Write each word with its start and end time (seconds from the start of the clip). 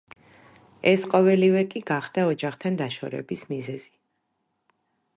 ეს 0.91 1.03
ყოველივე 1.11 1.61
კი 1.75 1.83
გახდა 1.91 2.25
ოჯახთან 2.31 2.83
დაშორების 2.83 3.47
მიზეზი. 3.53 3.95